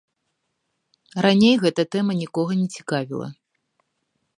Раней 1.27 1.55
гэта 1.65 1.81
тэма 1.97 2.11
нікога 2.25 2.51
не 2.63 2.67
цікавіла. 2.79 3.27